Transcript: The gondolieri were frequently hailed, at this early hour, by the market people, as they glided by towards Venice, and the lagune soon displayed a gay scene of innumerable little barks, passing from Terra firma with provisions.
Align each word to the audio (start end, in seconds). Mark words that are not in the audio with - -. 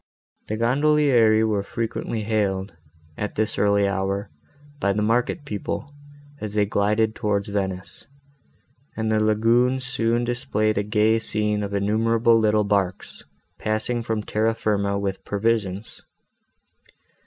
The 0.47 0.57
gondolieri 0.57 1.43
were 1.43 1.61
frequently 1.61 2.23
hailed, 2.23 2.73
at 3.19 3.35
this 3.35 3.59
early 3.59 3.87
hour, 3.87 4.31
by 4.79 4.93
the 4.93 5.03
market 5.03 5.45
people, 5.45 5.93
as 6.39 6.55
they 6.55 6.65
glided 6.65 7.13
by 7.13 7.19
towards 7.19 7.49
Venice, 7.49 8.07
and 8.97 9.11
the 9.11 9.19
lagune 9.19 9.79
soon 9.79 10.23
displayed 10.23 10.79
a 10.79 10.83
gay 10.83 11.19
scene 11.19 11.61
of 11.61 11.75
innumerable 11.75 12.39
little 12.39 12.63
barks, 12.63 13.25
passing 13.59 14.01
from 14.01 14.23
Terra 14.23 14.55
firma 14.55 14.97
with 14.97 15.23
provisions. 15.23 16.01